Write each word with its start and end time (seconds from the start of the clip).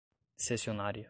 cessionária 0.37 0.99